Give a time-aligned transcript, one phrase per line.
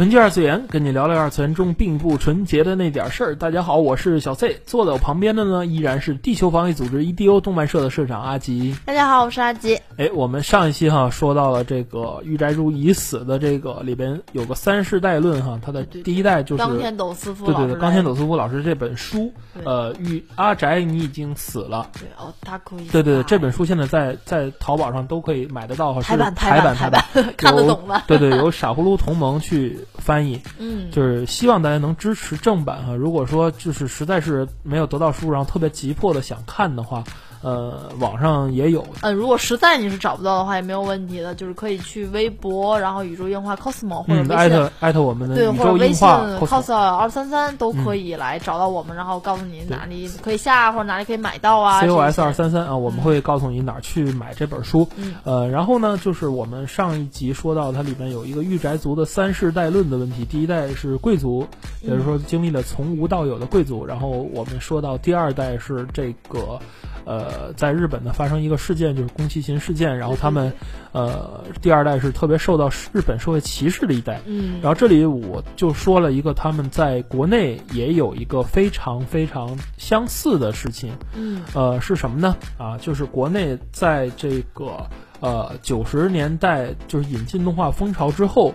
[0.00, 3.36] 纯洁二次元，跟你聊聊二次元中并不纯洁的那点事儿。
[3.36, 8.74] 大家好，我是小 C，坐在我旁边的呢依然是地球防卫组织 EDO 动漫社的社长阿吉。
[8.86, 9.78] 大家好，我是阿吉。
[9.98, 19.30] 哎，我们上一期哈说到了这个御宅族已死的这个里边有个三世代论哈，它的第一代就是冈田斗司夫对对对，冈田斗司夫老师这本书，
[19.64, 21.86] 呃，御阿宅你已经死了。
[21.92, 22.86] 对哦，他可以。
[22.86, 27.04] 对对对，这本书现在在在淘宝上都可以买得到哈，台版台版台版，
[27.36, 28.02] 看得懂吗？
[28.06, 30.40] 对对，有傻葫芦同盟去翻译。
[30.58, 32.94] 嗯，就是希望大家能支持正版哈。
[32.94, 37.04] 如果说就是实在是没有得到书，然后特别急迫的想看的话。
[37.42, 38.86] 呃，网上也有。
[39.00, 51.82] 嗯，如果实在你是找不到的话，也没有问题的，就是可以去微博，然后宇宙硬化 cosmo 或者微信艾特艾特我们的对，或者微信 cos 二三三都可以来找到我们，然后告诉你哪里可以下或者哪里可以买到啊。
[51.82, 54.86] cos 二三三啊，我们会告诉你哪儿去买这本书。
[54.96, 55.14] 嗯。
[55.24, 61.46] 呃，然后呢，就是我们上一集说到它里面有一个御宅族的三世代论的问题，第一代是贵族，
[61.80, 66.58] 也就是说经历了从无到有的贵族，然后我们说到第二代是这个。
[67.06, 70.52] 呃，在日本呢发生一个事件，就是宫崎勤事件，然后他们，
[70.92, 74.20] 呃，第二代是特别受到日本社会歧视的一代。
[74.26, 80.92] 嗯，然后这里我就说了一个他们在国内也有一个非常非常相似的事情。
[81.14, 82.36] 嗯，呃，是什么呢？
[82.58, 84.86] 啊，就是国内在这个
[85.20, 88.54] 呃九十年代就是引进动画风潮之后，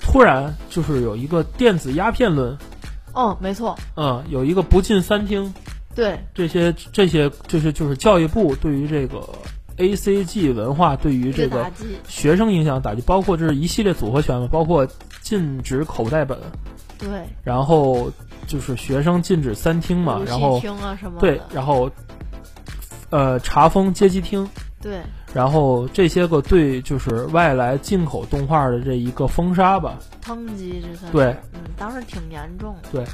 [0.00, 2.56] 突然就是有一个电子鸦片论。
[3.12, 3.74] 哦，没错。
[3.96, 5.54] 嗯，有一个不进三厅。
[5.96, 6.20] 对。
[6.32, 9.26] 这些这些就是就是教育部对于这个
[9.78, 11.70] A C G 文化对于这个
[12.06, 14.86] 学生影响打击，包括这是一系列组合拳嘛，包括
[15.20, 16.38] 禁止口袋本，
[16.98, 17.08] 对，
[17.42, 18.10] 然后
[18.46, 20.62] 就是学生禁止三听嘛，然后
[21.18, 21.90] 对，然后
[23.10, 24.48] 呃查封街机厅，
[24.80, 25.00] 对，
[25.34, 33.04] 然后这些个对就是外来进口动画的这一个封杀吧，抨击这算对，嗯，当时挺严重的，对，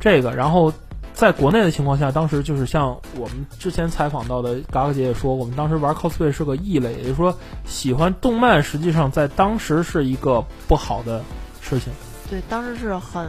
[0.00, 0.72] 这个然后。
[1.18, 7.36] 在国内的情况下，当时就是像我们之前采访到的，嘎嘎姐也说，我们当时玩 cosplay 是个异类，也就是说，
[7.66, 11.20] 喜欢动漫实际上在当时是一个不好的
[11.60, 11.92] 事情。
[12.30, 13.26] 对，当时是很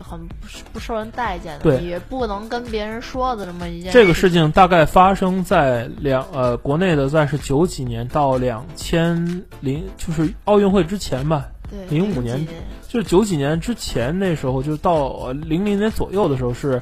[0.00, 0.34] 很不
[0.72, 3.92] 不受人待见的，对，也不能跟别人说的这么一件。
[3.92, 12.44] 这个事情大概发生在两呃国内的在是九几年到两千零就是奥运会之前吧，对，零五年
[12.88, 16.80] 就是九几年之前那时候就到零零年左右的时候是。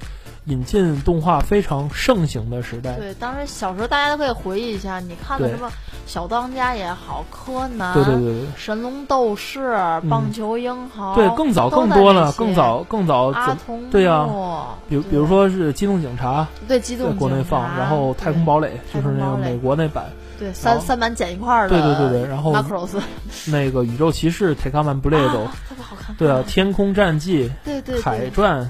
[0.48, 2.94] 引进动画非常盛行的时代。
[2.94, 5.68] 对，当时小时候大家都可以回忆一下，你看的什么
[6.06, 9.60] 《小当家》也好，《柯南》对对对对，《神龙斗士》
[10.08, 13.30] 《棒球英豪》对，更早更多了，更早更早。
[13.32, 14.26] 阿童对呀，
[14.88, 20.06] 比如比如说是《机动警察》，对，机动国内放，然后《太空堡垒》就是那个美国那版，
[20.38, 21.76] 对，三三版剪一块儿的。
[21.76, 22.52] 对对对对，然后
[23.46, 26.16] 那个《宇宙骑士》《Take On Blade》特别好看。
[26.16, 28.62] 对啊，《天空战记》对对，《海传》。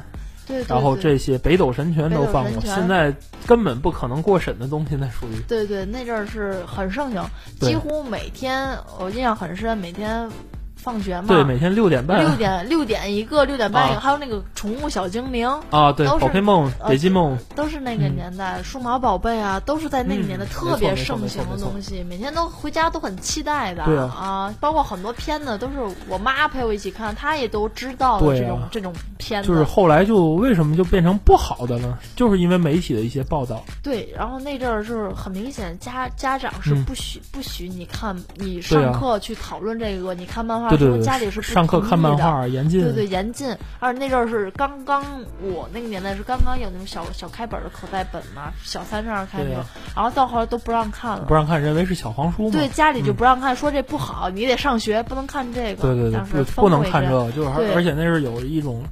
[0.68, 3.14] 然后这些北斗神拳都放过，现在
[3.46, 7.28] 根本不可能过审的东西，那属于对对，那阵儿是很盛行，
[7.60, 10.28] 几乎每天我印象很深，每天。
[10.78, 25.74] 放学嘛，对，每天六点半，六点六点一个，六点半一个，还有那个宠物小精灵啊，对，宝可梦、北极梦，都是那个年代，数码宝贝啊，都是在那个年代特别盛行的东西，每天都回家都很期待的，对啊，包括很多片子都是
[26.08, 29.48] 我妈陪我一起看，她也都知道的这种这种片子。
[29.48, 31.98] 就是后来就为什么就变成不好的呢？
[32.14, 33.64] 就是因为媒体的一些报道。
[33.82, 40.67] 对，然后那阵儿是很明显，家家长是不许不许你看，你上课去讨论这个，你看漫画。
[40.70, 42.82] 对对对，家里是上课看漫画严禁。
[42.82, 45.02] 对对严禁，而且那阵儿是刚刚
[45.40, 49.64] 我那个年代是刚刚有那种小小开本的口袋本嘛，小三上开那种，
[49.94, 52.50] 然后到后来都不让看了，不让看，认为是小黄书嘛。
[52.52, 55.82] 对，家里就不让看，说这不好，你得上学，不能看这个。
[55.82, 58.82] 对对对，不不能看这个，就是而且那是有一种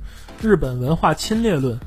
[0.42, 1.78] 日本文化侵略论。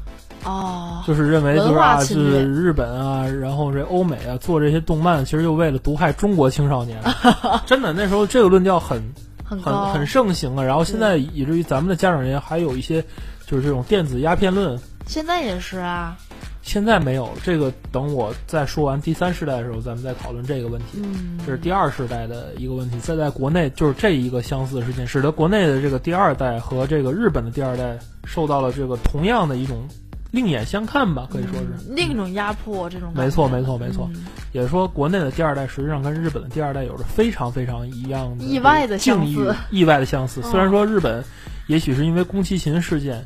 [0.45, 6.97] 哦，就是认为就是啊，是日本啊，然后这欧美啊做这些动漫，其实就为了毒害中国青少年。
[7.67, 9.03] 真的，那时候这个论调很。
[9.57, 13.03] 很很盛行啊，然后现在以至于咱们的家长人还有一些，
[13.47, 14.79] 就是这种电子鸦片论。
[15.07, 16.15] 现在也是啊。
[16.61, 17.31] 现在没有了。
[17.43, 21.01] 这个等我再说完第三世代的时候，咱们再讨论这个问题。
[21.01, 22.99] 嗯，这是第二世代的一个问题。
[22.99, 29.87] 再在国内，就是这一个相似的事件，使得国内的这个第二代和这个日本的第二代受到了这个同样的一种
[30.31, 31.65] 另眼相看吧，可以说是。
[31.87, 40.41] 嗯另一种压迫，这种没错没错没错嗯也是说，国内的第二代实际上跟日本的第二代有着非常非常一样的意外的相似境遇，意外的相似。
[40.41, 41.23] 嗯虽然说日本
[41.67, 43.25] 也许是因为宫崎勤事件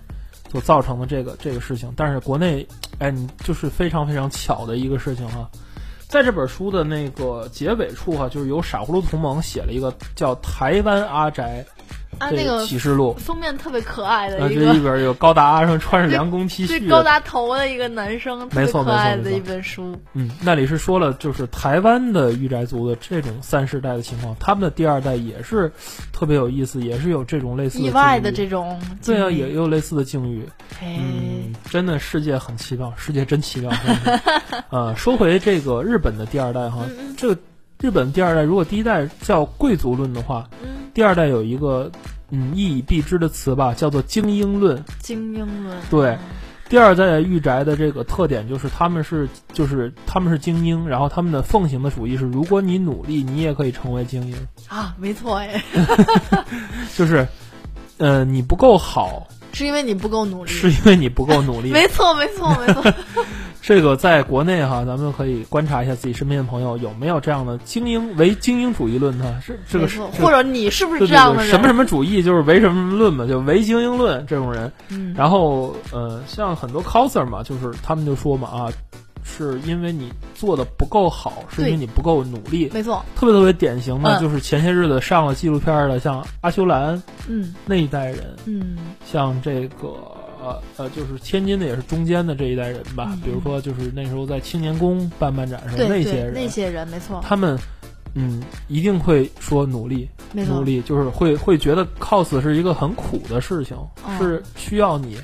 [0.52, 2.68] 所造成的这个这个事情，但是国内，
[3.00, 5.50] 哎，你就是非常非常巧的一个事情哈。
[6.08, 11.83] 在这本书的那个结尾处哈，就是由傻葫芦同盟写了一个叫《台湾阿宅》这
[12.20, 19.96] 啊那个启示录，封面特别可爱啊，的一个这里边有高达上穿着凉宫 T 恤，最高达头的一个男生，没错可爱的一本书。
[20.14, 25.72] 嗯，那里是说了，就是台湾的御宅族的这种三世代的情况，他们的第二代也是
[26.12, 30.48] 特别有意思，也是有这种类似的意外的这种对啊，也也有类似的境遇。
[30.82, 33.72] 哎，嗯，真的世界很奇妙，世界真奇妙。
[33.72, 37.16] 真 的呃，说回这个日本的第二代哈，嗯。
[37.16, 37.38] 这个
[37.84, 41.92] 日本第二代如果第一代叫贵族论的话，嗯，第二代有一个
[42.30, 44.82] 嗯一以蔽之的词吧，叫做精英论。
[45.02, 46.18] 精英论对
[46.70, 54.34] 第二代御宅的这个特点就是他们是就是他们是精英，然后他们的奉行的主义是，如果你努力，你也可以成为精英。
[54.70, 55.62] 啊，没错哎，
[56.96, 57.28] 就是，
[57.98, 60.52] 呃，你不够好，是因为你不够努力。
[60.52, 61.70] 是因为你不够努力。
[61.76, 62.82] 没错，没错，没错。
[63.64, 69.40] 这个在国内哈，咱们可以观察一下自己身边的朋友有没有这样的精英唯精英主义论呢？
[69.42, 71.50] 是这个是或者你是不是这样的人？
[71.50, 74.70] 什么什么主义就是唯什么什么论嘛，就唯精英论这种人。
[74.90, 78.68] 嗯，然后呃，像很多 coser 嘛，就是他们就说嘛啊，
[79.24, 82.70] 是因为你做的不够好，是因为你不够努力。
[82.74, 88.76] 没错，特别特别典型的，嗯就是前些日子上了纪录片的，像阿修兰嗯那一代人，嗯
[89.10, 89.94] 像这个
[90.44, 97.58] 呃呃，就是天津的也是中间的这一代人吧，嗯比如说就是那时候在青年宫办漫展上对对那些人，那些人没错，他们
[98.14, 105.18] 嗯一定会说努力，努，力就是会会觉得 cos 是一个很苦的事情，哦是需要你。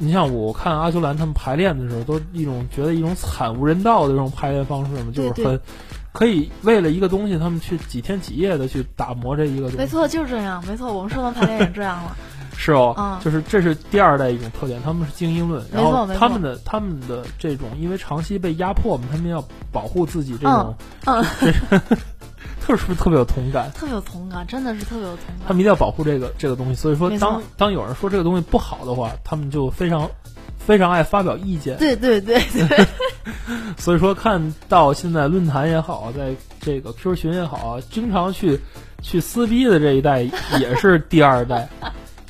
[0.00, 5.60] 你像我看阿修兰他们排练的时候，都一种觉得一种惨无人道的这种排练方式嘛，就是对很
[6.12, 9.76] 可以为了一个东西，他们去几天几夜的去打磨这一个东西。
[9.76, 12.16] 没错，就是这样，没错，我们社团排练也这样了。
[12.60, 20.74] 是哦，嗯就是这是第二代一种特点，他们是精英论，然后他们的他们的这种因为长期被压迫嘛，他们要保护自己这种，
[21.06, 21.24] 嗯，
[22.60, 23.70] 特是不是特别有同感？
[23.70, 25.46] 特别有同感，真的是特别有同感。
[25.46, 30.10] 他们一定要保护这个这个东西，所以说当当有人说这个东西不好的话，他们就非常
[30.58, 31.78] 非常爱发表意见。
[31.78, 32.86] 对对对对，
[33.78, 38.60] 所以说看到现在论坛也好，在这个 Q 群也好啊，经常去
[39.00, 40.22] 去撕逼的这一代
[40.58, 41.68] 也是第二代，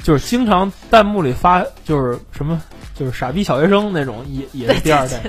[0.03, 2.61] 就是经常弹幕里发就是什么
[2.95, 5.21] 就是傻逼小学生那种，也也是第二代。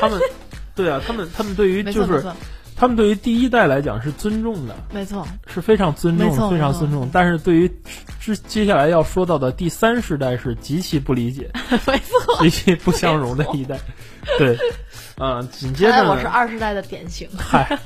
[0.00, 0.20] 他们
[0.74, 2.24] 对啊，他们他们对于就是
[2.76, 7.08] 他们对于第一代来讲是尊重的，没错，是非常尊重非常尊重。
[7.12, 7.70] 但是对于
[8.18, 11.50] 之接下来要说到的第三世代是极其不理解、
[11.86, 12.38] 没错。
[12.40, 13.78] 极其不相容的一代。
[14.38, 14.56] 对，
[15.18, 17.28] 嗯、紧接着我是二世代的典型。
[17.36, 17.78] 嗨，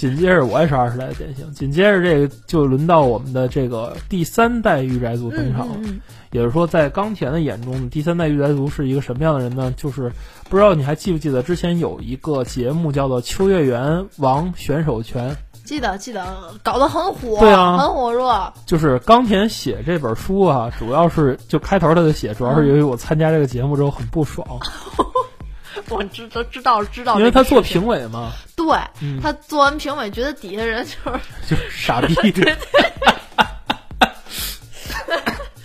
[0.00, 1.52] 紧接着我也是二十代的典型。
[1.52, 5.74] 紧接着这个就轮到我们的这个第三代御宅族登嗯场了。
[5.76, 6.00] 嗯嗯，
[6.30, 9.70] 也就是说，在冈田的眼中，第三代御宅族是一个什么样的人呢？
[9.76, 10.10] 就是
[10.48, 15.30] 不知道你还记不记得之前有一个节目叫做《秋叶原王选手权》，
[15.66, 16.24] 记得记得，
[16.62, 18.50] 搞得很火，对啊很火热。
[18.64, 24.46] 就是冈田写这本书啊，主要是就开头他就写，主要是由于我参加这个节目之后很不爽，
[25.88, 28.66] 我知道知道知道，因为他做评，委嘛，对、
[29.00, 32.14] 嗯他做完评委，觉得底下人就是 就是傻逼。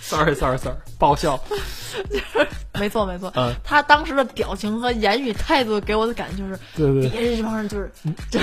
[0.00, 1.38] sorry sorry sorry，爆笑。
[2.10, 2.46] 就是
[2.78, 3.32] 没错没错。
[3.34, 7.90] 嗯，他当时的表情和言语态度给我的感觉就是，对对底下这帮人就是，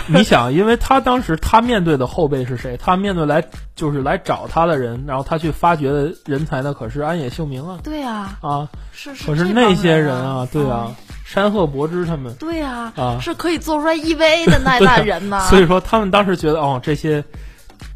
[0.08, 2.76] 你想，因为他当时他面对的后辈是谁？
[2.78, 3.44] 他面对来
[3.76, 9.26] 就是来找他的人，然后他去发掘的人才呢，可是安野秀明啊对啊、啊，是是。
[9.26, 10.92] 可是那些人人啊，对啊，
[11.34, 13.18] 山鹤博之他们，对呀、啊。
[13.20, 17.24] 是可以做出来 EVA 的那那人呐、 所以说他们当时觉得哦，这些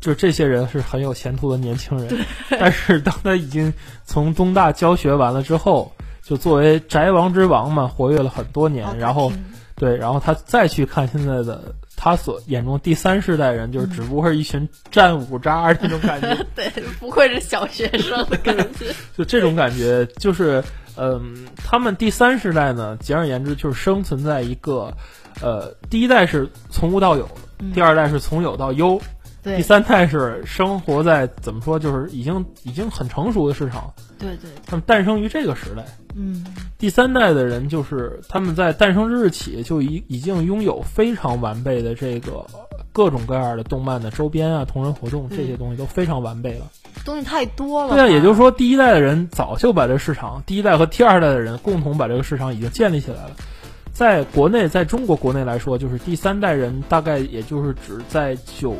[0.01, 2.25] 就这些人是很有前途的年轻人。
[2.49, 3.71] 但是当他已经
[4.05, 9.31] 从东大教学完了之后，就作为宅王之王嘛，活跃了很多年，哦然后
[9.75, 16.67] 对，然后他再去看现在的他所眼中第三世代人，就是只不过是一群战五渣那种感觉， 对，
[16.99, 18.87] 不愧是小学生的感觉。
[19.15, 20.63] 就这种感觉，就是
[20.97, 24.91] 嗯，他们第三世代呢，简而言之就是生存在一个
[25.41, 28.99] 呃，第一代是从无到有，嗯第二代是从有到优。
[29.43, 35.85] 对第三代是生活在怎么说，就是已经已经很成熟的市场，对对，他们诞生于这个时代。
[36.15, 36.43] 嗯，
[36.77, 42.45] 第三代的人就是他们在诞生之日起就已已经拥有非常完备的这个
[42.91, 46.65] 各种各样的动漫的周边啊、同人活动这些东西都非常完备了。
[47.05, 47.95] 东西太多了吧。
[47.95, 53.31] 对啊，也就是说，第一代的人早就把这个市场，第一代和第二代的人共同把这个市场已经建立起来了。
[53.93, 58.75] 在国内，在中国国内来说，就是第三代人大概也就是指在九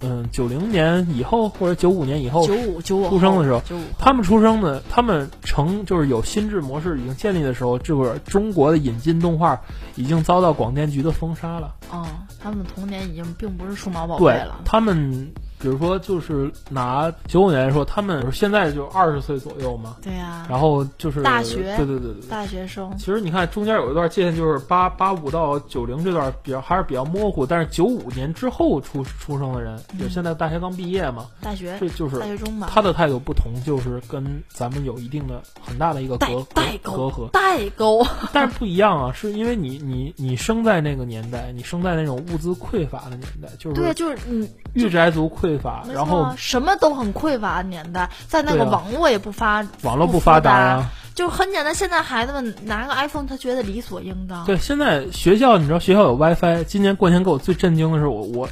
[0.00, 9.58] 嗯九零年以后或者九五年以后九五九五出生的时候九五他们出生的，他们成就是有心智模式已经建立的时候，这个中国的引进动画
[9.96, 11.74] 已经遭到广电局的封杀了。
[11.90, 12.06] 哦，
[12.38, 14.60] 他们的童年已经并不是数码宝贝对了。
[14.66, 21.76] 他们，比如说就是拿九五年来说，他们现在就二十岁左右嘛，对呀、然后就是大学。
[21.76, 22.20] 对对对对。
[22.20, 22.28] 对。
[22.28, 22.92] 大学生。
[22.98, 31.76] 其实你看中间有一段界限，就是八八五到九零这段比较还是比较模糊，但是九五年之后出出生的人，嗯就现在大学刚毕业嘛，大学。
[31.80, 37.30] 这就是大学中吧，他的态度不同，就是跟咱们有一定的很大的一个隔代沟隔隔阂。
[37.30, 51.72] 代沟， 但是不一样啊，是因为你你你生在那个年代，你生在那种物资匮乏的年代，就是对，就是你御宅族匮乏，然后什么都很匮乏的年代，在那个网络也不发，网络不发达达呀、就很简单。
[51.72, 54.44] 现在孩子们拿个 iPhone，他觉得理所应当。
[54.44, 58.48] 对，现在学校你知道学校有 WiFi，今年过年给我最震惊的是我我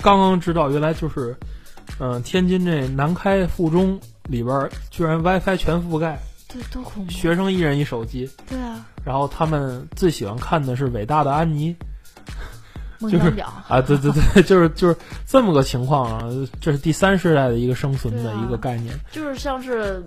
[0.00, 1.36] 刚刚知道原来就是，
[1.98, 3.98] 嗯、天津这南开附中
[4.28, 7.10] 里边儿居然 WiFi 全覆盖，对，多恐怖。
[7.10, 11.74] 学生一人一手机，对啊，然后他们最喜欢看的是伟大的安妮
[13.10, 13.34] 就是。
[13.68, 16.24] 啊，对对对，就是就是这么个情况啊，
[16.60, 18.94] 这是第三世代的一个生存的一个概念。
[19.12, 20.04] 就是像是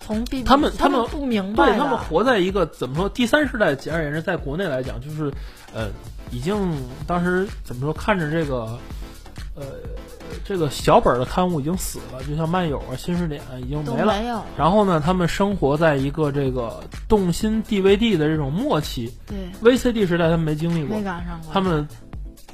[0.00, 3.08] 从第他们他他们不明白，对他们活在一个怎么说？
[3.08, 5.32] 第三世代，简而言之，在国内来讲，就是
[5.74, 5.88] 呃，
[6.30, 6.56] 已经
[7.06, 7.92] 当时怎么说？
[7.92, 8.78] 看着这个
[9.54, 9.64] 呃
[10.44, 14.18] 这个小本儿的刊物已经死了，就像漫友啊、新视点啊已经没了。
[14.18, 14.42] 没有。
[14.56, 21.52] 然后呢，他们生活在一个这个动心 DVD 的这种末期对，，VCD 时代他们没经历过没，赶上过。
[21.52, 21.86] 他们。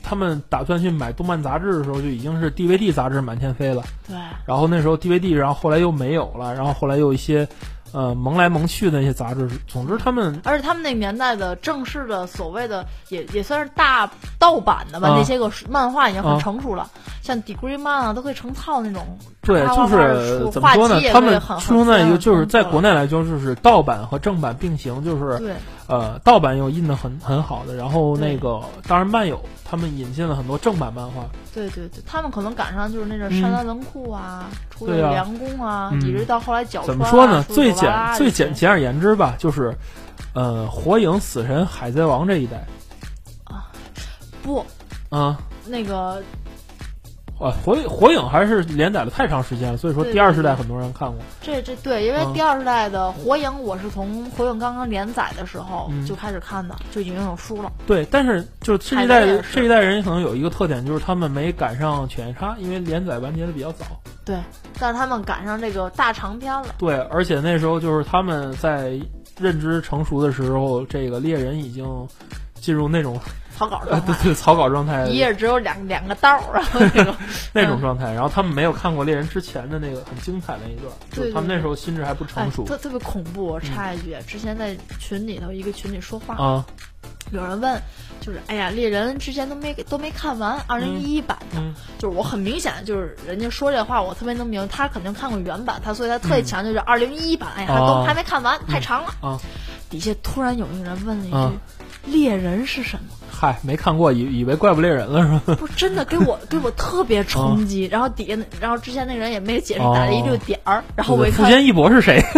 [0.08, 3.82] 他们打算去买动漫杂志的时候，就已经是 DVD 杂志满天飞了。
[4.06, 7.46] 对然后那时候 DVD，然后后来又没有了，然后后来又一些，
[7.92, 9.46] 呃，蒙来蒙去的那些杂志。
[9.66, 16.88] 总之，他们而且他们那个年代的正式的所谓的也也算是大盗版的吧，啊那些个漫画已经很啊成熟了，
[17.22, 19.18] 像 Degree Man 啊都可以成套那种。
[19.42, 25.54] 对，就是怎么说呢他们出生在一个，就是在国内内来说，就是盗版和正版并行，就是对
[25.88, 33.40] 呃，盗版有印的很很好的，然后那个当然漫友他们引进了很多正版漫画，对对对，他们可能赶上就是那阵嗯。
[33.40, 36.00] 山岚文库啊，出的对啊梁公啊，嗯。
[36.02, 37.42] 一直到后来角怎么说呢？
[37.44, 39.74] 最简最简简而言之吧，就是
[40.34, 42.64] 呃，火影、死神、海贼王这一代。
[43.44, 43.66] 啊
[44.42, 44.64] 不
[45.08, 45.38] 啊。
[45.66, 46.22] 那个
[47.38, 51.18] 啊，火影火影还是连载了太长时间了，所以说第二世代很多人看过。
[51.40, 57.72] 这这对，因为嗯第二世代的火影，我是从火影刚刚连载的时候嗯就开始看的，就已经有书了。
[57.86, 63.84] 对，但是就是这一代这一代人可能有一个特点，就是他们没赶上犬夜叉，因为连载完结的比较早。
[64.24, 64.36] 对，
[64.78, 66.74] 但是他们赶上这个大长篇了。
[66.76, 68.98] 对，而且那时候就是他们在
[69.38, 71.86] 认知成熟的时候，这个猎人已经
[72.54, 73.18] 进入那种
[73.58, 77.14] 草稿呃状态，对对草稿状态一页只有两两个刀儿，然后那种。
[77.52, 83.44] 那种状态，然后他们没有看过猎人之前的那个很精彩的一段，就对是他们那时候心智还不哎成熟，特特别恐怖。
[83.46, 86.64] 我插一句，之前在群里头一个群里说话，啊，
[87.32, 87.80] 有人问，
[88.20, 99.14] 就是哎呀，猎人之前都没都没看完，二零一一版的，嗯就是我很明显就是人家说这话，我特别能明白，他肯定看过原版，他所以他特别强调就是二零一一版，哎呀，哦都还没看完，太长了。
[99.20, 99.40] 啊。
[99.90, 101.50] 底下突然有一个人问了一句：“啊
[102.04, 103.08] 猎人是什么
[103.40, 107.84] 嗨，没看过，以以为怪物猎人了是吧？？”不真的给我 给我特别冲击。
[107.84, 110.82] 然后底下那，然后之前那个人也没解释，打了一溜点儿。
[110.96, 112.20] 然后我一看，富坚义博是谁？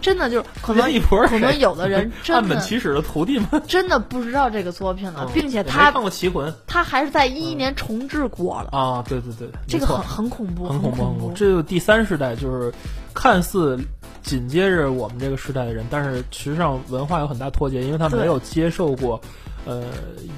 [0.00, 0.90] 真的就是可能？
[1.28, 3.60] 可能有的人 真岸本的齐史的徒弟吗？
[3.68, 11.32] 真的不知道这个作品了，嗯并且他看过棋魂他还是在一一年重置过了，啊，对对对，这个很很恐怖，很恐恐怖，很恐怖。
[11.36, 12.72] 这就第三世代，就是
[13.12, 13.78] 看似
[14.22, 19.20] 紧接着我们这个时代的人，但是实际上文化有很大脱节，因为他们没有接受过，
[19.66, 19.82] 呃，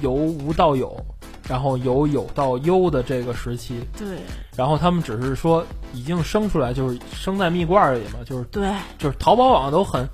[0.01, 0.95] 由无到有，
[1.47, 4.07] 然后由有到优的这个时期，对
[4.55, 10.07] 然后他们只是说已经生出来，就是生在蜜罐里嘛，就是对就是淘宝网都很。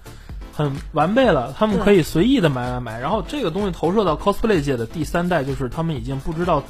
[0.52, 6.62] 很完备了，他们可以随意的买买买，然后这个东西投射到 cosplay 界的第三代，就是他们已经不知道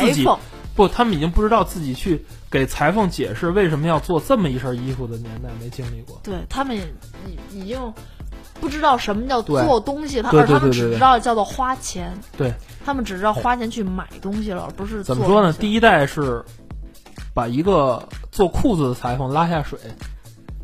[0.00, 0.36] 自己缝，
[0.78, 6.20] 不，他们已经不知道自己去给裁缝解释为什么要做这么一身衣服的年代没经历过。
[6.22, 7.92] 对他们已已经
[8.60, 12.54] 不知道什么叫对做东西，他对而他们只知道叫做花钱，对
[12.86, 15.52] 他们只知道花钱去买东西了，而不是怎么说呢？
[15.52, 16.44] 第一代是
[17.34, 19.76] 把一个做裤子的裁缝拉下水，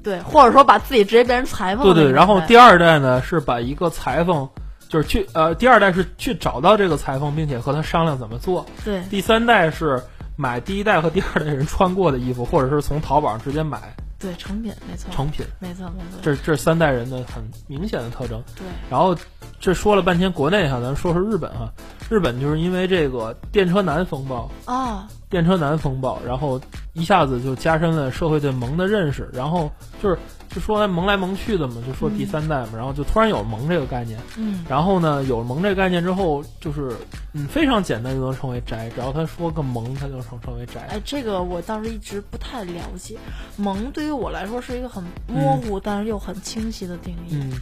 [0.04, 2.12] 对，或者说把自己直接变成裁缝对对。
[2.12, 4.48] 然后第二代呢是把一个裁缝，
[4.94, 8.64] 就是去呃，第二代是去找到这个裁缝，并且和他商量怎么做。
[8.84, 10.00] 对第三代是
[10.36, 15.44] 买第一代和第二代人穿过的衣服，或者是从淘宝上直接买对成品没错，成品。
[15.58, 18.40] 没错没错，这这三代人的很明显的特征。
[18.54, 19.16] 对然后
[19.58, 21.72] 这说了半天国内哈，咱说说日本哈。
[22.08, 26.60] 日本就是因为这个电车男风暴，啊，电车男风暴，然后
[26.92, 30.16] 一下子就加深了社会对萌的认识，然后就是
[30.54, 36.96] 就说来萌来萌去的嘛，就说第三代嘛，然后就突然有了萌这个概念，嗯然后呢，有了萌这个概念之后，就是
[37.32, 40.86] 嗯非常简单就能成为宅，只要他说个萌，他就成成为宅。
[40.88, 43.16] 哎，这个我倒是一直不太了解。
[43.56, 47.34] 萌对于我来说是一个很模糊，但是又很清晰的定义。
[47.34, 47.52] 嗯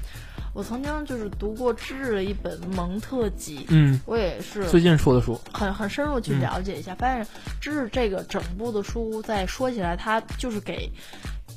[0.55, 7.27] 我曾经就是读过知日的一本萌特辑，嗯，我也是最近出的书，很很深入去了解一下，发现
[7.59, 10.93] 知日这个整部的书，在说起来，它就是给。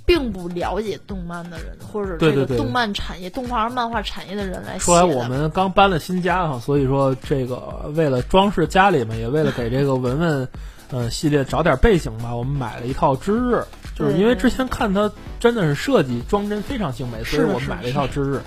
[0.06, 5.04] 并不了解动漫的人，或者这个动漫产业、动画、漫画产业的人来写说来。
[5.06, 10.48] 我们刚搬了新家哈，所以说这个为了装饰家里嘛，也为了给这个文文，
[10.92, 13.64] 呃系列找点背景吧，我们买了一套知日，
[13.96, 18.42] 就是因为之前看它真的是设计装帧非常精美，所以我们买了一套知日，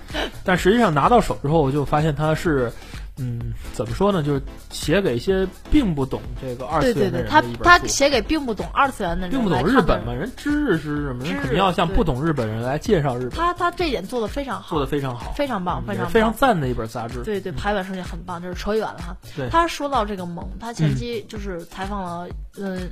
[0.45, 2.73] 但实际上拿到手之后，我就发现它是。
[3.19, 4.23] 嗯，怎么说呢？
[4.23, 7.79] 就是写给一些并不懂这个二次元的人他他。
[7.89, 10.13] 写给并不懂二次元的人，并不懂日本嘛，。
[10.13, 17.23] 人知日是日嘛，人肯定要向不懂日本人来介绍日本，他他这一点做的非常好，做的非常好，非常棒，非常嗯非常赞的一本杂志。
[17.23, 19.17] 对对，排版设计很棒，就是扯远了哈。
[19.37, 22.89] 对他说到这个萌，他前期就是采访了，嗯、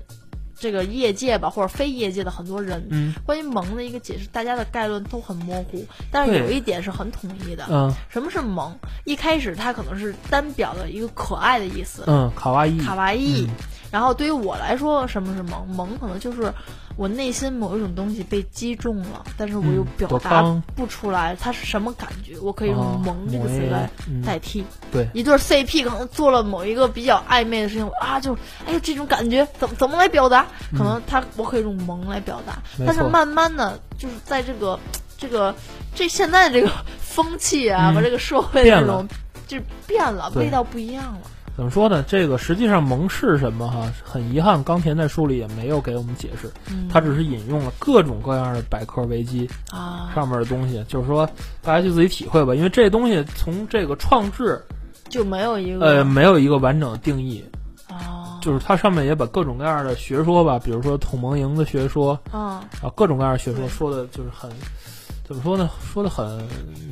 [0.59, 7.67] 这个业界吧，或者非业界的很多人，嗯关于萌的一个解释，大家的概论都很模糊，但是有一点是很统一的。
[7.69, 8.75] 嗯什么是萌？
[9.05, 13.47] 一开始它可能是单表的一个可爱的意思，嗯，卡哇伊，卡哇伊。
[13.47, 13.51] 嗯
[13.97, 15.67] 然后对于我来说，什么是萌？
[15.69, 16.53] 萌可能就是
[16.99, 20.43] 我内心某一种东西被击中了，但是我又嗯表达
[20.75, 24.63] 不出来它是什么感觉，我可以哦用“萌”这个词来嗯代替。
[24.93, 28.35] 对，一对 CP 可能做了某一个比较暧昧的事情啊，就
[28.67, 30.47] 哎呦这种感觉怎么怎么来表达？
[30.77, 34.79] 可能他我可以用萌来表达，嗯但是慢慢的就是在这个
[35.17, 35.55] 这个
[35.95, 39.09] 这现在这个风气啊嗯和这个社会这种
[39.47, 41.21] 就是变了，味道不一样了。
[41.57, 42.05] 怎么说呢？
[42.07, 43.91] 这个实际上蒙是什么哈？
[44.05, 51.27] 很遗憾，冈田在书里也没有给我们解释，嗯，他只是引用了各种各样的百科维基啊，上面的东西，就是说
[51.63, 52.55] 大家去自己体会吧。
[52.55, 54.63] 因为这东西从这个创制，
[55.09, 57.43] 就没有一个呃，没有一个完整的定义，
[57.89, 64.51] 啊，就是它上面也把各种各样的学说吧，比如说统盟营的学说啊，啊，各种各样的学说说的就是很。
[65.27, 65.69] 怎么说呢？
[65.93, 66.41] 说的很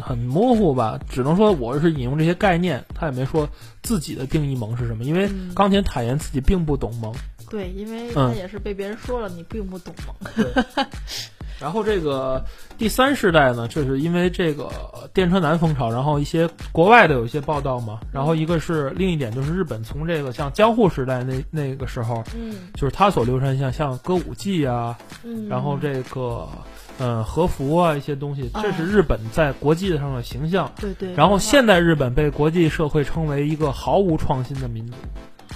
[0.00, 3.48] 很模糊吧，只能说我是引用这些概念，他也没说
[3.82, 7.14] 自己的定义萌是什么，因为嗯冈田坦言自己并不懂萌，
[7.48, 10.44] 对，因为嗯他也是被别人说了，你并不懂萌。
[11.60, 12.44] 然后这个
[12.76, 14.68] 第三世代呢，就是因为这个
[15.14, 26.48] 电车男风潮，然后一些国外的有一些报道嘛，然后一个是另一点就是日本从这个像江户时代那那个时候，嗯就是他所流传像像歌舞伎啊，嗯，然后这个
[26.98, 28.62] 嗯和服啊一些东西，啊。
[28.62, 30.70] 这是日本在国际上的形象。
[30.80, 34.94] 对对，然后现代日本被国际社会称为一个毫无创新的民族，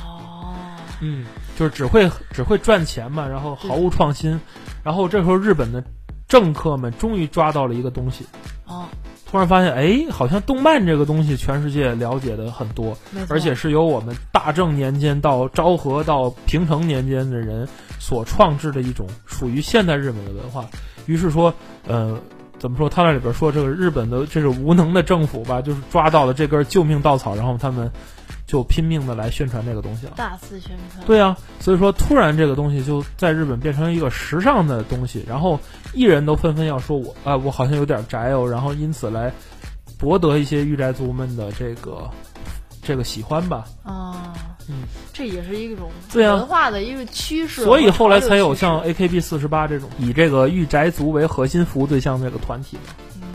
[0.03, 0.55] 哦，
[1.01, 4.41] 嗯，就是只会只会赚钱嘛，然后毫无创新。
[4.83, 5.83] 然后这时候日本的
[6.27, 8.25] 政客们终于抓到了一个东西，
[8.67, 8.87] 哦，
[9.31, 12.97] 突然发现，哎，好像动漫这个东西全世界了解的很多，
[13.29, 20.65] 而且是由我们大正年间到昭和到平成年间的人所创制的一种属于现代日本的文化。
[21.09, 21.53] 于是说，
[21.89, 22.17] 呃。
[22.61, 22.89] 怎么说？
[22.91, 27.89] 他那里边说，这个日本的这个无能的政府吧，就是抓到了这根救命稻草，然后他们
[28.49, 30.15] 就拼命的来宣传这个东西了。
[30.17, 31.07] 大肆宣传。
[31.07, 35.57] 对啊，所以说突然这个东西就在日本变成一个时尚的东西，然后
[35.95, 39.33] 艺人都纷纷要说我啊、我好像有点宅哦，然后因此来
[39.97, 42.11] 博得一些御宅族们的这个
[42.83, 43.67] 这个喜欢吧。
[43.85, 44.35] 啊，
[44.69, 46.35] 嗯，这也是一种对啊。
[46.35, 52.77] 文化的一个趋势，所以后来才有像 AKB 四十八这种以这个御宅族为核心服务对象这个团体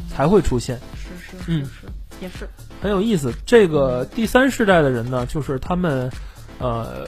[0.10, 1.66] 才会出现，是是嗯。
[1.66, 1.88] 是是
[2.22, 2.48] 也是。
[2.82, 3.34] 很有意思。
[3.46, 6.10] 这个第三世代的人呢，就是他们
[6.60, 7.08] 呃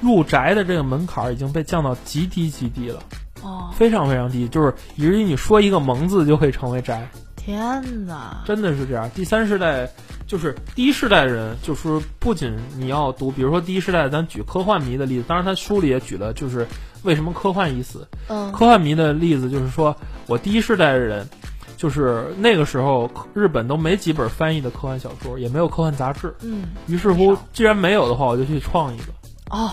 [0.00, 3.02] 入宅的这个门槛儿已经被降到极低极低了。
[3.42, 9.10] 哦，非常非常低，就是以至于你说一个“萌”字就会成为宅，天哪，真的是这样。
[9.14, 9.88] 第三世代
[10.30, 16.64] 就是第一世代人，就是不仅你要读，比如说第一世代，咱举科幻迷的例子，当然他书里也举了，就是
[17.02, 18.06] 为什么科幻已死。
[18.28, 19.96] 嗯科幻迷的例子就是说，
[20.28, 21.28] 我第一世代的人，
[21.76, 26.32] 就是那个时候日本都没几本翻译的科幻小说，也没有科幻杂志。
[26.42, 29.04] 嗯，于是乎，既然没有的话，我就去创一个，
[29.50, 29.72] 哦，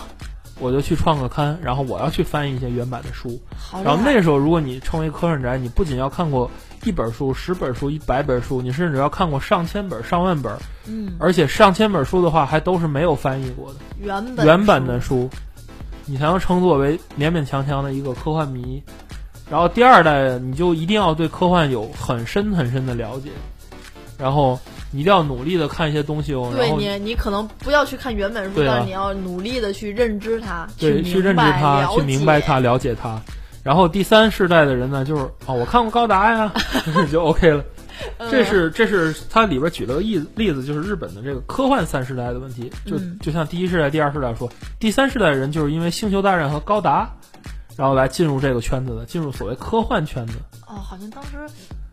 [0.59, 3.39] 我就去创个刊，然后我要去翻译一些原版的书。
[3.55, 6.49] 好然后那时候，如果你成为科幻宅，你不仅要看过
[6.83, 10.53] 一本书、十本书、一百本书，你甚至要看过上千本、上万本，
[10.87, 15.29] 嗯，而且上千本书的话，还都是没有翻译过的原本原版的书书，
[16.05, 18.81] 你才能称作为勉勉强强的一个科幻迷。
[19.49, 23.29] 然后第二代，你就一定要对科幻有很深很深的了解，
[24.17, 24.59] 然后
[24.91, 26.51] 你一定要努力的看一些东西哦。
[26.55, 33.21] 对你，你可能不要去看原本书，啊但是你要努力的去认知它，对，去去认知它，去明白它，了解它。
[33.63, 36.53] 然后第三世代的人呢，就是哦，我看过高达呀，
[37.11, 37.63] 就 OK 了。
[38.19, 42.71] 嗯这是这是它里边举了个例例子，就是日本的这个科幻三世代的问题。
[42.85, 44.47] 就嗯就像第一世代、第二世代说，
[44.79, 47.09] 第三世代的人就是因为星球大战和高达，
[47.75, 50.33] 然后来进入这个圈子的，进入所谓科幻圈子。
[50.67, 51.29] 哦，好像当时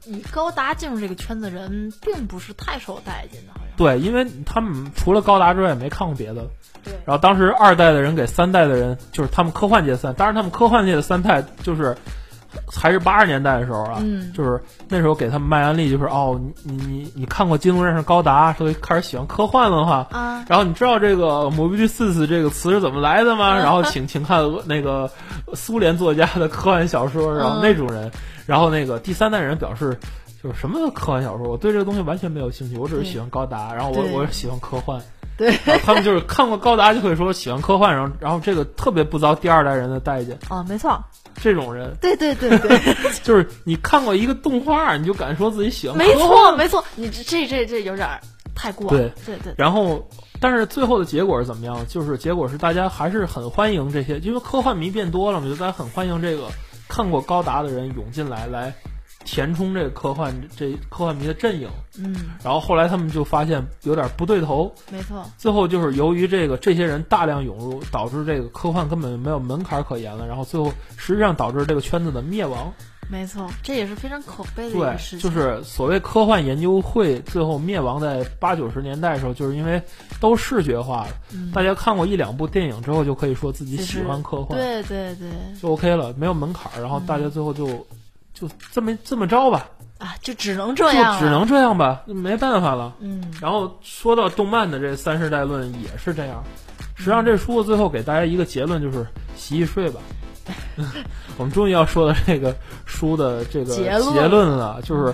[0.05, 6.45] 以高达进入这个圈子的人并不是太受待见的，好像对，因为他们除了高达之外也没看过别的。
[6.85, 11.97] 对然后当时二代的人给三代的人，就是他们科幻界三，当然他们科幻界的三代就是
[12.71, 20.07] 还是八十年代的时候啊，嗯就是那时候给他们卖安利，就是哦，你你你你看过《机动战士高达》，所以开始喜欢科幻了哈。
[20.11, 23.57] 啊，然后你知道这个 “mobius” 这个词是怎么来的嗯吗？
[23.57, 25.11] 然后请请看那个
[25.55, 28.11] 苏联作家的科幻小说，然后嗯那种人，
[28.45, 29.99] 然后那个第三代人表示。
[30.44, 35.00] 就是什么科幻小说，我对这个东西完全没有兴趣，我只是喜欢高达，然后我我是喜欢科幻，
[35.38, 35.50] 对
[35.83, 40.38] 他们就是看过高达就会说喜欢科幻，然后然后这个特别不遭第二代人的待见。
[40.50, 41.02] 哦，没错，
[41.37, 42.78] 这种人对对对对，
[43.24, 48.20] 就是你看过一个动画，你就敢说自己喜欢科没，错没错，你这这这这有点儿
[48.54, 50.07] 太过了，对对对，然后，
[50.40, 51.74] 但是最后的结果是怎么样？
[51.88, 56.48] 就是结果是大家还是很欢迎这些，因为科幻迷变多了嘛，就大家很欢迎这个
[56.87, 58.74] 看过高达的人涌进来，来
[59.25, 61.69] 填充这个科幻这科幻迷的阵营。
[61.99, 72.73] 嗯，然后后来他们就发现有点不对头，没错，最后就是由于这个这些人大量涌入，导致这个科幻根本没有门槛可言了，然后最后实际上导致这个圈子的灭亡。
[73.11, 79.81] 没错，这也是非常可悲的一对个事，情，就是所谓科幻研究会最后灭亡在八九十年代的时候，就是因为
[80.21, 81.09] 都视觉化了。
[81.33, 85.29] 嗯大家看过一两部电影之后，就可以说自己喜欢科幻，对对对
[85.61, 86.81] 就 OK 了，没有门槛儿。
[86.81, 87.87] 然后嗯大家最后就、
[88.35, 89.66] 就这么这么着吧，
[89.99, 92.92] 啊，就只能这样就，只能这样吧，没办法了。
[93.01, 96.42] 嗯然后说到动漫的这三世代论也是这样。
[96.97, 100.01] 实际上，这书最后给大家一个结论，就是洗洗睡吧。
[101.38, 103.90] 我们终于要说的这个书的这个结
[104.29, 105.12] 论了，就是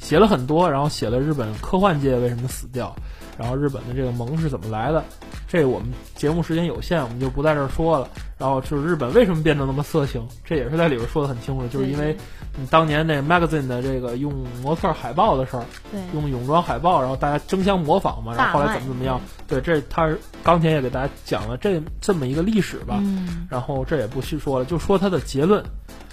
[0.00, 2.94] 写了很多，然后写了日本科幻界为什么死掉，
[3.40, 5.02] 然后日本的这个萌是怎么来的。
[5.48, 8.06] 这我们节目时间有限，我们就不在这儿说了。
[8.36, 12.14] 然后就是日本为什么变得那么色情，这也是在里边说的很清楚，就是因为
[12.58, 25.62] 你当年那 magazine 的这个用模特海报的事儿，对，用泳装海报，然后大家争相模仿嘛，然后后来怎么怎么样，对，这他是钢铁也给大家讲了这这么一个历史吧，嗯，然后这也不细说了，就说它的结论，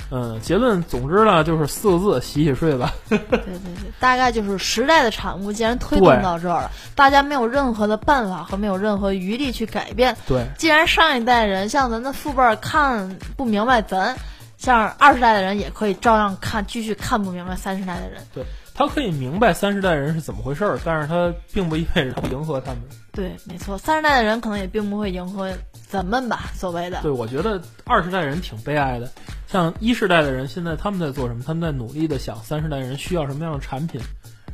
[0.09, 2.93] 嗯，结论总之呢就是四个字：洗洗睡吧。
[3.09, 10.15] 对对对，大概就是时代的产物，既然推动到这儿了，大家没有任何的办法和没有任何余力去改变。
[10.27, 14.15] 对，既然上一代人像咱的父辈儿看不明白咱，
[14.57, 18.47] 像二十代的人也可以照样看，继续看不明白三十代的人。
[18.77, 22.81] 他可以明白三十代人是怎么回事儿，但是他并不意味着迎合他们。
[23.11, 25.51] 对，没错，三十代的人可能也并不会迎合
[25.89, 27.01] 咱们吧，所谓的。
[27.01, 29.11] 对，我觉得二十代人挺悲哀的，
[29.47, 31.41] 像一世代的人现在他们在做什么？
[31.43, 33.99] 他们在努力的想三十代人需要什么样的产品，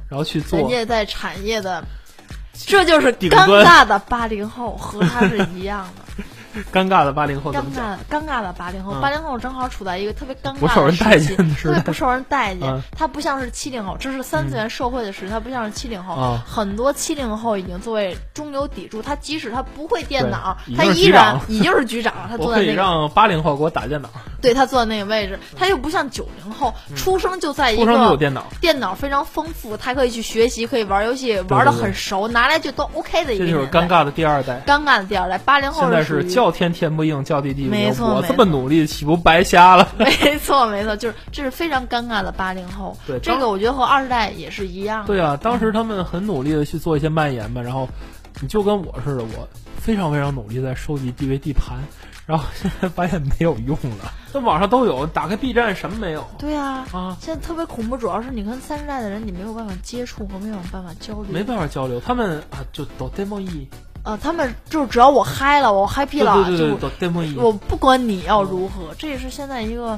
[0.08, 0.70] 然后去做人。
[0.70, 1.84] 家在产业的，
[2.54, 3.30] 这就是尴
[3.66, 6.03] 尬的八零后，和他是一样的。
[6.72, 7.62] 尴尬的八零后尴？
[7.74, 12.82] 尬尴尬的八零后，嗯八零后正好处在一个特别尴尬的不受人待时期特别不受人待见嗯。
[12.98, 16.44] 他不像是七零后，这是三次元社会的时期，他不像是七零后啊。
[16.46, 22.28] 很多七零后已经作为中流砥柱，他即使他不会电脑他依然已经是局长了。
[22.30, 24.10] 他可以坐在那个，让八零后给我打电脑，
[24.42, 34.62] 对他坐在那个位置，他又不像九零后，出生就在一个电脑，电脑非常丰富，他可以去学习，可以玩游戏，玩的很熟，拿来就都 OK 的一个这就是尴尬的第二代。
[34.68, 35.38] 尴尬的第二代。
[35.40, 37.90] 八零后是叫天天不应，叫地地不灵。
[38.02, 39.88] 我这么努力，岂不白瞎了？
[39.98, 42.98] 没错，没错，就是这是非常尴尬的八零后。
[43.08, 45.06] 对这个我觉得和二十代也是一样。
[45.06, 47.88] 对啊，当时他们很努力的去做一些蔓延嘛，然后
[48.42, 51.78] 你就跟我似的，我非常非常努力在收集 DVD 盘，
[52.28, 54.12] 然后现在发现没有用了。
[54.34, 57.16] 那网上都有，打开 B 站什么没有对啊，啊？
[57.22, 61.26] 现在特别恐怖，主要是你跟三十代的人，你没有办法接触和没有办法交流。
[61.30, 63.68] 没办法交流，他们啊就都 demo 一，
[64.04, 67.42] 呃，他们就是只要我嗨了，我 happy 对了，对对对，就。
[67.42, 69.98] 我不管你要如何，这也是现在一个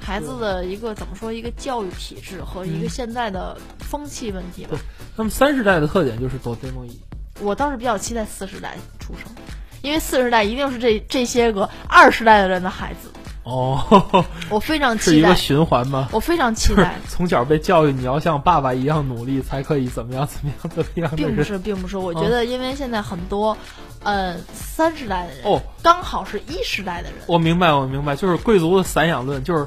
[0.00, 4.78] 孩子的一个怎么说一个教育体制和一个嗯现在的风气问题吧。
[5.16, 7.00] 那么三十代的特点就是走 demo 一，
[7.40, 9.32] 我倒是比较期待四十代出生，
[9.80, 13.10] 因为四十代一定是这这些个二十代的人的孩子，
[13.48, 16.08] 哦，我非常期待是一个，循环吗？
[16.12, 16.96] 我非常期就是待。
[17.08, 21.10] 从小被教育你要像爸爸一样努力，才可以怎么样怎么样怎么样。
[21.16, 23.56] 并不是，并不是，我觉得因为现在很多，
[24.02, 29.66] 呃，三十代的人，哦，刚好是一时代的人，我明白，我明白，就是贵族的散养论，就是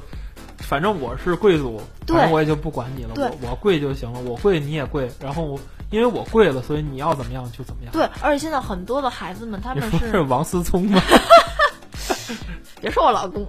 [0.60, 7.92] 反正我是贵族，反正我也就不管你了，我我贵就行了，我贵你也贵，然后因为我贵了，所以你要怎么样就怎么样。
[7.92, 11.02] 对，而且现在很多的孩子们，他们是是王思聪吗？
[12.82, 13.46] 别说我老公，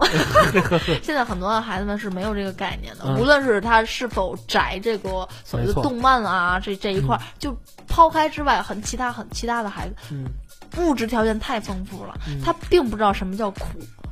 [1.03, 7.57] 现在很多的孩子们是没有这个概念的，嗯无论是他是否宅这个所谓的动漫啊，这这一块儿，就
[7.89, 10.27] 抛开之外，很其他很其他的孩子，嗯
[10.79, 13.61] 物质条件太丰富了，嗯他并不知道什么叫苦，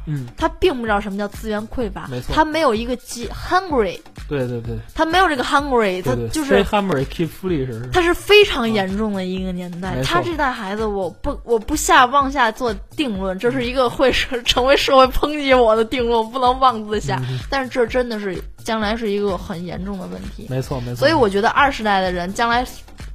[0.06, 10.02] 嗯，他并不知道什么叫资源匮乏没，错他没有一个饥 hungry，对对对他没有这个 hungry，他就是 hungry, keep foolish 是他是非常严重的一个年代。
[10.02, 17.20] 他这代孩子，我不我不下妄下做定论，这是一个会是成为社会抨击我的定论，我不能妄自下。
[17.28, 20.46] 嗯但是这真的是将来是一个很严重的问题。
[20.48, 20.96] 没错没错。
[20.96, 22.64] 所以我觉得二十代的人将来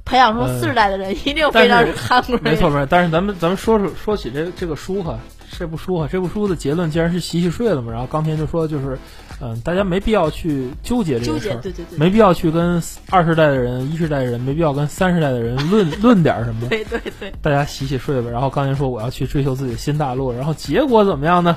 [0.04, 2.40] 培养出嗯四十代的人，一定非常是 hungry。
[2.40, 5.18] 没错没错，但是咱们咱们说说说起这这个书哈，
[5.58, 8.98] 这部书啊，这部书的结论既然是洗洗睡了嘛，然后钢铁就说就是，
[9.40, 18.30] 嗯、大家没必要去纠结这，个事儿，对对对，没必要去跟二十代的人、一世代的人，没必要跟三十代的人论 论点儿什么，对对对，大家洗洗睡吧。
[18.30, 21.56] 然后钢铁说我要去追求自己的新大陆，然后结果怎么样呢？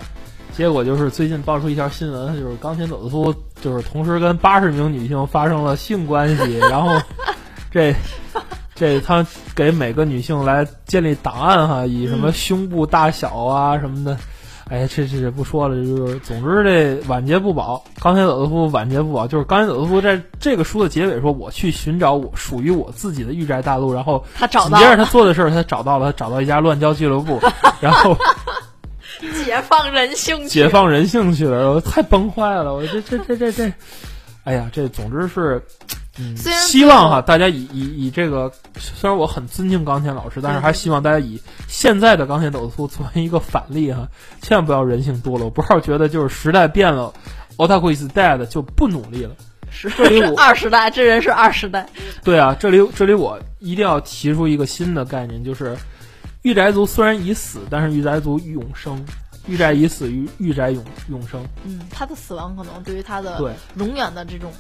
[0.55, 6.99] 结果就是最近爆出一条新闻，就是钢铁走夫就是同时跟八十名女性发生了性关系，然后
[7.71, 7.95] 这
[8.79, 14.17] 这他给每个女性来建立档案哈，以什么嗯胸部大小啊什么的。
[14.71, 27.39] 哎，这这这不说了，就是总之这晚节不保，钢铁走夫晚节不保，就是钢铁走夫在这个书的结尾说，我去寻找我属于我自己的御宅大陆，然后他找到紧接着他做的事儿，他找到了，他找到一家乱交俱乐部，
[27.81, 28.15] 然后
[29.43, 33.73] 解放人性，解放人性去了，我太崩坏了，我这这这这这，
[34.43, 35.65] 哎呀，这总之是，
[36.19, 44.07] 嗯，虽然希望哈，大家以以以这个，虽然我很尊敬钢铁老师，但是还希望大家以现在的钢铁斗夫作为一个反例哈，
[44.41, 45.45] 千万不要人性多了。
[45.45, 47.13] 我，不要觉得就是时代变了
[47.57, 49.35] ，otaku is dead 就不努力了。
[49.71, 51.87] 是这里我二十代，这人是二十代，
[52.23, 55.77] 对啊，这里这里我一定要提出一个新的概念，就是
[56.41, 59.03] 御宅族虽然已死，但是御宅族永生。
[59.47, 61.43] 御宅已死，御御宅永永生。
[61.63, 64.51] 嗯，他的死亡可能对于他的对，永远的这种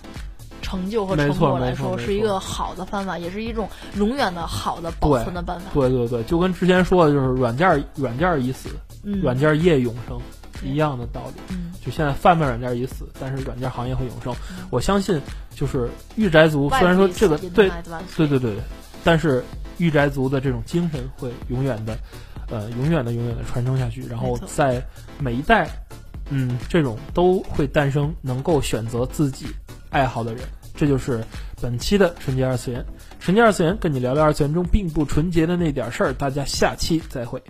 [0.69, 5.65] 成就和成果来说是一个好的方法，也是一种永远的好的保存的办法。
[5.73, 8.69] 对对对，就跟之前说的，就是软件儿软件儿已死，
[9.03, 10.21] 嗯，软件业永生
[10.63, 11.41] 一样的道理。
[11.49, 14.31] 嗯，就现在贩卖软件已死，但是软件行业会永生。
[14.69, 15.19] 我相信，
[15.55, 17.71] 就是御宅族虽然说这个对对
[18.15, 18.55] 对对对，
[19.03, 19.43] 但是
[19.79, 21.97] 御宅族的这种精神会永远的，
[22.51, 24.05] 呃，永远的永远的传承下去。
[24.05, 24.85] 然后在
[25.17, 25.67] 每一代，
[26.29, 29.47] 嗯，这种都会诞生能够选择自己
[29.89, 30.43] 爱好的人。
[30.79, 31.21] 这就是
[31.61, 32.85] 本期的纯洁二次元。
[33.19, 36.13] 纯洁二次元跟你聊聊二次元中并不纯洁的那点事儿。
[36.13, 37.43] 大家下期再会。